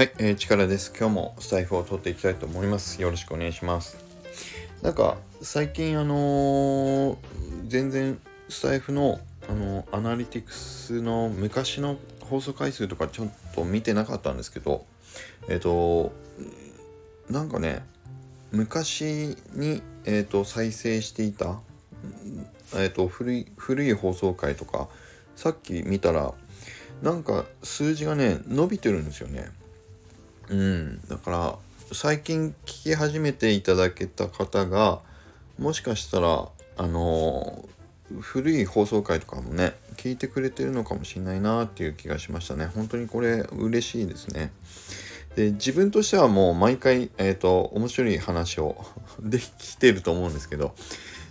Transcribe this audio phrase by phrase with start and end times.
[0.00, 0.94] はい、えー、力です。
[0.98, 3.02] 今日もスタイフを取っていきたいと思います。
[3.02, 3.98] よろしくお願いします。
[4.80, 7.16] なんか、最近あのー
[7.66, 8.18] 全然
[8.48, 14.86] スタイフの、あのーアナリティクスの昔の放送回数とかちょっと見てなかったんですけど、
[15.50, 16.12] えっ、と、
[17.28, 17.84] なんかね、
[18.52, 21.60] 昔に、えー、と再生していた、
[22.72, 24.88] えー、と古い古い放送回とか
[25.36, 26.32] さっき見たら
[27.02, 29.59] なんか数字がね伸びてるんですよね。
[30.50, 31.58] うん、だから
[31.92, 35.00] 最近聞き始めていただけた方が
[35.58, 37.70] もしかしたらあのー
[38.20, 42.66] 古い放送回とかもね聞いてくれてるのかもしれないなっていう気がしましたね。
[42.66, 44.50] 本当にこれ嬉しいですね。
[45.36, 48.84] で自分としてはもう毎回えっ、と面白い話を
[49.22, 50.74] できてると思うんですけど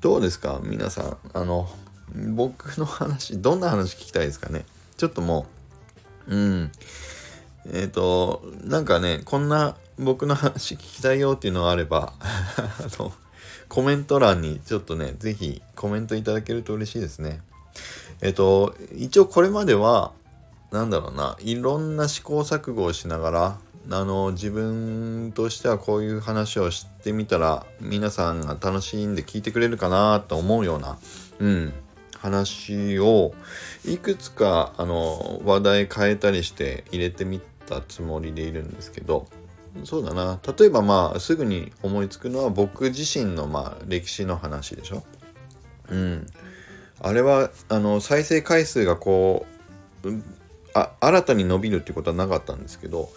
[0.00, 0.60] どうですか？
[0.64, 1.68] 皆さんあの
[2.12, 4.64] 僕の話どんな話聞きたいですかね？
[4.96, 5.46] ちょっとも
[6.26, 6.72] ううん。
[7.72, 13.12] えっ、と、なんかね、こんな僕の話聞きたいよっていうのがあれば、 あの、
[13.68, 17.40] コメント欄にちょっとね、ぜひコメントいただけると嬉しいですね。
[18.20, 20.12] えっ、と、一応これまでは、
[20.70, 23.58] なんだろうな、いろんな試行錯誤をしながら、
[23.90, 30.98] あの、自分としてはこういう話をしてみたら、皆さんが楽しんで聞いてくれるかなと思うような、
[31.38, 31.72] うん、
[32.24, 33.34] 話を
[33.84, 39.26] いくつかあの話題変えたりして入れてみたつもりでいるんですけど
[39.84, 40.38] そうだな。
[40.58, 45.02] 例えばまあすぐに思いつくのは僕自身のまあ歴史の話でしょ？
[45.90, 46.26] うん、
[47.00, 49.46] あれはあの再生回数がこ
[50.04, 50.24] ううん
[50.74, 53.10] あ新たに伸びるっていうことはなかったんですけど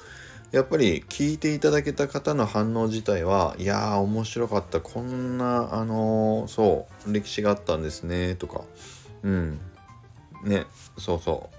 [0.51, 4.79] やっぱり聞いていただけた方の反応自体はいやー面白かった。
[4.81, 8.61] こんなあのーそう歴史があったんですねとか。
[9.23, 9.59] うん。
[10.43, 10.65] ね
[10.97, 11.57] そうそう。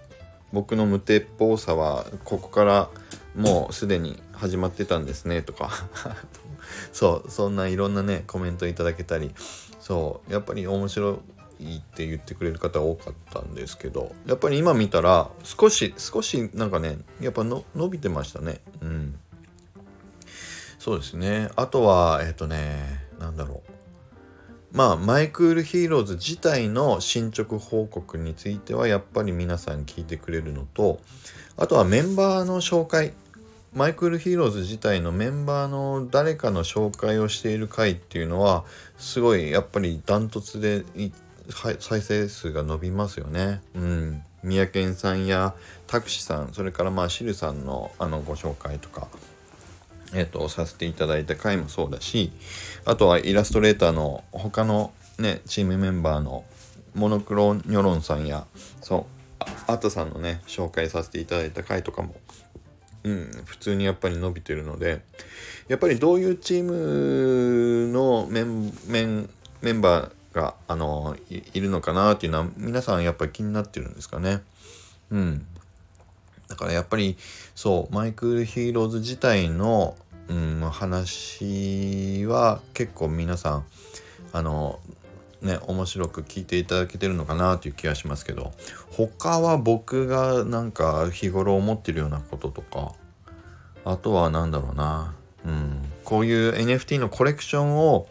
[0.52, 2.90] 僕の無鉄砲さはここから
[3.34, 5.70] もうすでに始まってたんですねとか。
[6.92, 9.34] そうそんないろんなねコメントいただけたり。
[9.80, 11.20] そうやっぱり面白
[11.60, 18.60] いって言ってくれる方多かったんですけどやっぱり今見たら少し少しなんかねやっぱの伸びてましたね。
[18.80, 19.18] うん。
[20.78, 21.50] そうですね。
[21.56, 23.77] あとはえっ、とねなんだろう。
[24.72, 31.00] まあマイクールヒーローズ自体の進捗報告についてはやっぱり皆さん聞いてくれるのと
[31.56, 33.12] あとはメンバーの紹介
[33.74, 38.64] マイクールヒーローズ自体のメンバーの誰かの紹介をしている回っていうのは
[38.96, 40.84] すごいやっぱりダントツで
[41.78, 43.60] 再生数が伸びますよね。
[43.74, 44.22] うん。
[44.42, 45.54] 三宅さんや
[45.86, 49.08] タクシさんそれからまあシルさんのあのご紹介とか
[50.14, 52.32] えっとさせていただいた回もそうだし
[52.84, 56.44] あとはイラストレーターの他のねチームメンバーの
[56.94, 58.46] モノクロニョロンさんや
[58.80, 59.04] そう
[59.40, 62.14] あアトさんのね紹介させていただいた回とかも
[63.04, 65.00] うん、普通にやっぱり伸びてるので
[65.68, 69.30] やっぱりどういうチームのメンメン
[69.62, 74.42] メンバーがあのいるのかなっていうのは皆さんやっぱり気になってるんですかね。
[75.10, 75.46] うん、
[76.48, 77.16] だからやっぱり
[77.54, 79.96] そうマイクルヒーローズ自体の、
[80.28, 83.64] うん、話は結構皆さん
[84.32, 84.80] あの
[85.42, 88.52] ね面白く聞いていただけてるのかなという気がしますけど
[88.90, 92.92] 他は僕がなんか日頃思ってるようなこととか
[93.84, 95.14] あとは何だろうな、
[95.46, 98.06] うん、こういう NFT のコレクションを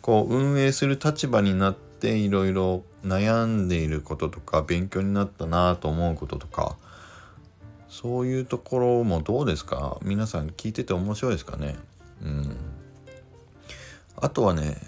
[0.00, 6.76] こう運営する立場になっていろいろ悩んでいることとか勉強になったなと思うこととか
[7.92, 9.98] そういうところもどうですか？
[10.02, 11.76] 皆さん聞いてて面白いですかね？
[12.22, 12.56] うん。
[14.16, 14.78] あとはね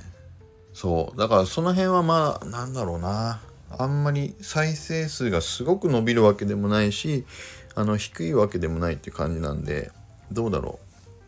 [0.72, 1.19] そう。
[1.19, 3.43] だからその辺はまあなんだろうな。
[3.76, 7.26] あんまり再生数がすごく伸びるわけでもないし
[7.75, 9.91] あの低いわけでもないって感じなんで
[10.32, 10.78] どうだろ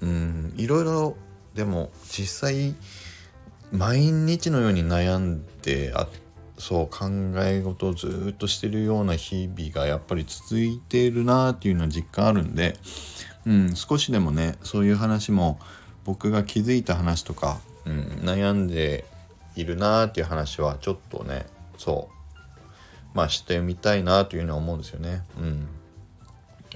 [0.00, 0.06] う？
[0.06, 0.54] うん。
[0.56, 1.14] いろいろ
[1.54, 2.74] でも実際
[3.70, 6.24] 毎日のように悩んであって
[6.58, 7.06] そう考
[7.36, 12.76] え事をずっとしてるような日々がやっぱり続いているなっていうのは実感あるんで、
[13.44, 15.58] うん、少しでもねそういう話も
[16.04, 19.04] 僕が気づいた話とか、うん、悩んで
[19.54, 21.46] いるなっていう話はちょっとね
[21.76, 22.66] そう
[23.14, 25.22] まあしてみたいなというのは思うんですよね。
[25.38, 25.68] うん、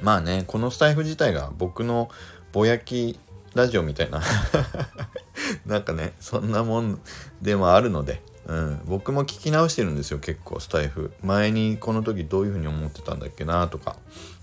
[0.03, 2.11] まあねこのスタイフ自体が僕の
[2.53, 3.19] ぼやき
[3.55, 4.23] ラジオみたいな
[5.67, 7.01] なんかねそんなもん
[7.43, 11.13] でもあるので、うん、僕も聞き直してるんですよ結構スタイフ。
[11.23, 13.95] 前にこの時どういうふうに思ってたんだっけなとか、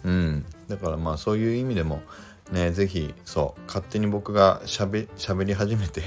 [0.05, 2.01] うん、だからまあそういう意味でも
[2.49, 5.07] ね是非そう勝手に僕がしゃべ
[5.45, 6.03] り始めて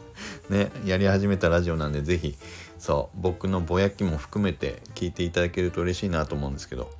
[0.50, 2.36] ねやり始めたラジオなんで是非
[2.78, 6.90] そう僕のぼやきも含めて聞いていただけると嬉しいなと思うんですけど。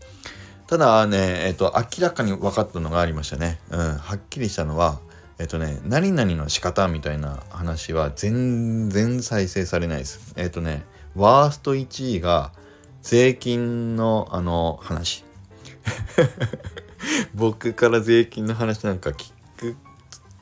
[0.67, 3.59] ただね、えっ、と、明らかに分かったのがありましたね。
[3.71, 5.01] うん、はっきりしたのは、
[5.39, 10.33] えっ、とね、何々の仕方みたいな話は全然再生されないです。
[10.37, 12.53] えっ、とね、ワースト1位が
[13.03, 15.25] 税金のあの話。
[17.35, 19.77] 僕から税金の話なんか聞く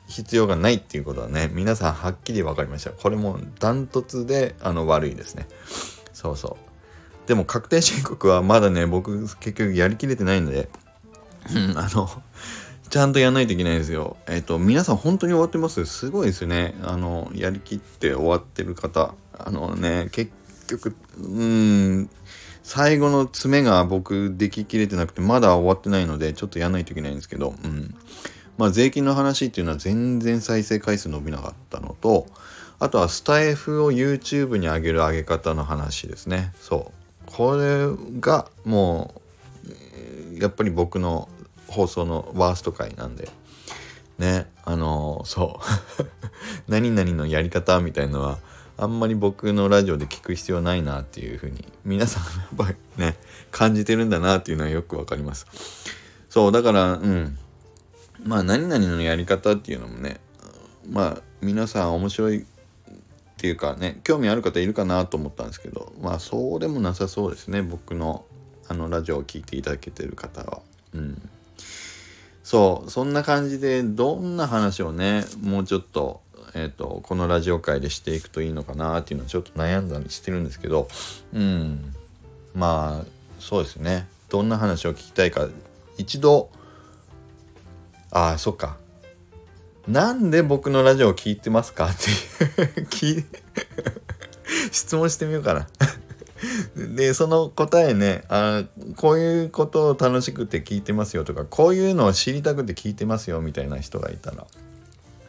[0.07, 2.91] 必要がないっていうことはね、皆さんはっきり分かりました。
[2.91, 5.47] これもダントツであの悪いですね。
[6.13, 6.57] そうそ
[7.25, 7.27] う。
[7.27, 10.69] でも確定申告はまだね、僕結局やりきれてないので、
[11.75, 12.09] あの、
[12.89, 14.17] ちゃんとやんないといけないですよ。
[14.27, 15.85] えっ、ー、と、皆さん本当に終わってます？
[15.85, 16.75] すごいですね。
[16.83, 19.13] あの、やりきって終わってる方。
[19.37, 20.31] あのね、結
[20.67, 22.09] 局、うーん、
[22.63, 27.95] 最後の詰めが僕でききれてなくて、まだ終わってないので、ちょっとやんないといけないんですけど、うん。
[28.57, 32.27] まあ、税金の話っていうのは全然再生回数伸びなかったのと、
[32.79, 36.53] あとはスタイフを YouTube に上げる上げ方の話ですね。
[36.59, 37.31] そう。
[37.31, 37.87] これ
[38.19, 39.21] がも
[40.33, 41.29] う、やっぱり僕の
[41.67, 43.29] 放送のワースト回なんで。
[44.17, 46.11] ね、あのそう。
[46.71, 48.39] 何々のやり方みたいのは、
[48.77, 53.17] あんまり僕のラジオで聞く必要ないなっていうふうに、皆さんやっぱりね、
[53.51, 55.47] 感じてるんだなっていうのはよくわかります。
[56.29, 57.37] そう、だから、うん。
[58.23, 60.19] まあ、何々のやり方っていうのもね、
[60.89, 62.45] まあ、皆さん面白いっ
[63.37, 68.25] ていうかね、興味ある方いるかなと思ったんですけど、まあ、そうでもなさそうですね、僕の、
[68.67, 70.61] あの、ラジオを聴いていただけてる方は。
[70.93, 71.29] うん。
[72.47, 76.21] そう、そんな感じで、どんな話をね、もうちょっと、
[76.53, 80.87] えっ、ー、と、このラジオ界でしていくといいのかなっていうのをちょっと悩んだりしてるんですけど、
[81.33, 81.93] うん。
[82.55, 83.05] まあ、
[83.41, 84.07] そうですね。
[84.29, 85.49] どんな話を聞きたいか、
[85.97, 86.49] 一度、
[88.11, 88.77] ああ、そっか。
[89.85, 91.95] なんで僕のラジオを聞いてますかっ
[92.89, 93.25] ていう
[94.71, 95.67] 質問してみようかな
[96.75, 98.63] で、その答えね、あ
[98.95, 104.45] こういうことを楽しくて聞いてますよとか、こういうのを知りたくて聞いてますよみたいな人がいたら、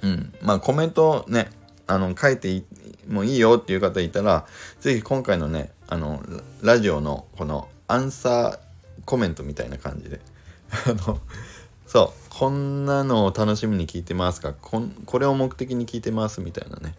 [0.02, 1.50] うん、まあコメントね、
[1.86, 2.62] あの、書いて
[3.08, 4.46] もいいよっていう方いたら、
[4.80, 6.22] 是非今回のね、あの、
[6.62, 8.58] ラジオのこのアンサー
[9.06, 10.20] コメントみたいな感じで、
[10.86, 11.18] あの、
[11.86, 14.52] そう、こんなのを楽しみに聞いてますか？
[14.52, 16.94] ここれを目的に聞いてますみたいなね。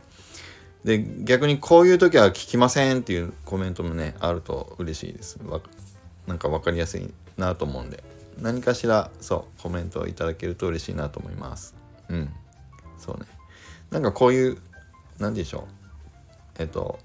[0.84, 5.40] で、逆にこういう時は聞きませんっていうコメントもね、あると嬉しいです。
[5.48, 5.60] わ
[6.28, 8.04] なんか分かりやすいなと思うんで、
[8.40, 11.76] 何かしら、そう、コメントをいただけると嬉しいなと思います。
[12.10, 12.30] うん。
[12.98, 13.26] そうね。
[13.92, 14.58] なんかこういう、
[15.20, 15.64] 何でしょう。
[16.60, 17.00] えっと、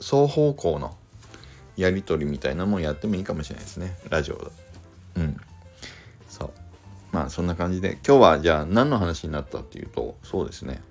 [0.00, 0.96] 双方向の
[1.76, 3.96] やり取りみたいなのもやってもいいかもしれないですね。
[4.08, 4.52] ラジオ
[5.16, 5.36] うん。
[6.28, 6.50] そう。
[7.12, 10.82] まあそんな感じで、今日はじゃあ何の話になったっていうと、そうですね。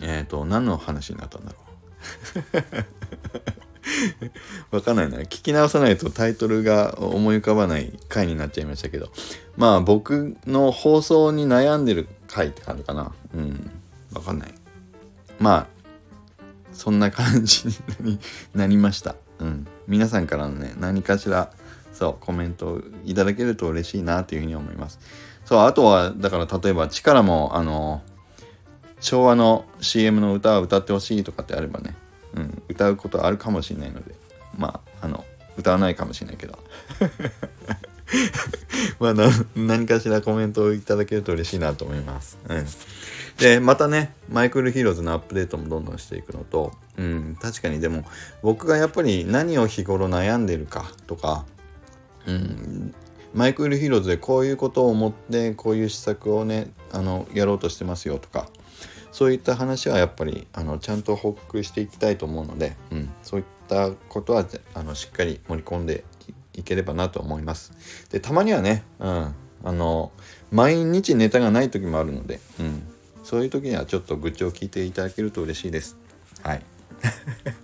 [0.00, 1.58] えっ、ー、と、何の話になったんだろ
[4.72, 4.74] う？
[4.76, 5.18] わかんないな。
[5.18, 9.10] 聞き直さないとタイトルが思い浮かばない回になっちゃいましたけど。
[9.56, 13.12] まあ僕の放送に悩んでる回って感じかな。
[13.34, 13.70] うん。
[14.12, 14.54] わかんない。
[15.38, 15.66] まあ、
[16.72, 17.68] そんな感じ
[18.00, 18.18] に
[18.54, 19.16] なりました。
[19.38, 19.66] うん。
[19.86, 21.52] 皆さんからのね、何かしら、
[21.92, 24.98] そう、コメントいただけると嬉しいなというふうに思います。
[25.44, 28.02] そう、あとは、だから例えば力も、あの、
[29.04, 31.94] 昭和の CM の歌を歌ってほしいとかってあればね、
[32.32, 34.14] うん、歌うことあるかもしれないので、
[34.56, 35.26] まあ、あの、
[35.58, 36.58] 歌わないかもしれないけど。
[38.98, 39.14] まあ
[39.54, 42.38] 何かしらコメントをいただけると嬉しいなと思います。
[42.48, 42.66] うん。
[43.38, 48.06] で、またね、マイクルヒーローズのアップデートもどんどんしていくのと、うん、確かにでも、
[48.42, 51.44] 僕がやっぱり何を日頃悩んでるかとか、
[52.26, 52.94] うん、
[53.34, 58.48] マイクルヒーローズでこういうことを思って、こういう施策をね、あの、やろうとしてますよとか、
[59.14, 64.44] そういった話はやっぱりあのちゃんと報告していきたいと思うので、うん、そういったことは
[64.74, 66.02] あのしっかり盛り込んで
[66.52, 68.08] いければなと思います。
[68.10, 70.10] でたまにはね、うん、あの
[70.50, 72.82] 毎日ネタがない時もあるので、うん、
[73.22, 75.96] そういう時にはちょっと愚痴を聞いていただけると嬉しいです。
[76.42, 76.62] はい。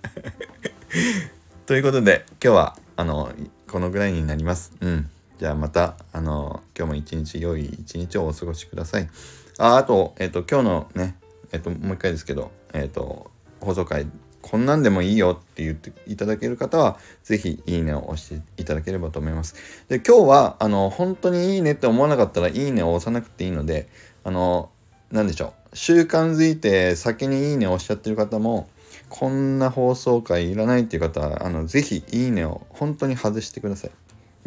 [1.67, 3.29] ということで今日はあの
[3.69, 4.71] このぐらいになります。
[4.79, 5.09] うん。
[5.37, 9.09] じゃあまたあの今日も一日良い一日をお過ごしください。
[9.57, 11.17] ああと、えっ、と今日のね
[11.51, 14.07] えっと、もう一回ですけど、えっと、放送回、
[14.41, 19.55] こんなんでもいいよって言っていただける方は、ぜひいいねを押していただければと思います。
[19.87, 23.87] で、今日は、あの、本当にいいねって思わなかったら、いいねを押さなくていいので、
[24.23, 24.69] あの、
[25.11, 25.75] なんでしょう。
[25.75, 28.69] 習慣づいて先にいいねを押しちゃってる方も、
[29.09, 33.91] こんな放送回いらないっていう方は、あの、ぜひいいねを本当に外してください。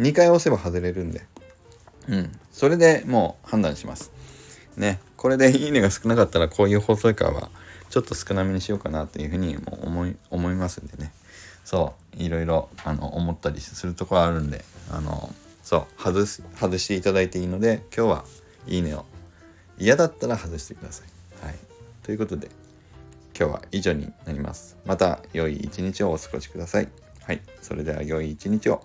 [0.01, 1.23] 2回押せば外れるんで。
[2.09, 2.33] うん。
[2.51, 4.11] それでもう判断します。
[4.77, 5.01] ね。
[5.17, 7.49] これでいいねが少なかったらこういう放送回は
[7.91, 11.13] ちょっと少なめにしようかなというふうにも思い思いますんでね
[11.65, 18.25] そういろいろあの思ったりするところあるんであのそう外す外していただいていいので今日は
[18.67, 19.07] いいねを
[19.79, 21.45] 嫌だったら外してください。
[21.45, 21.55] はい、
[22.03, 22.49] ということで
[23.39, 24.77] 今日は以上になります。
[24.85, 26.89] また良い一日をお過ごしください。
[27.23, 28.85] はい、それでは良い一日を。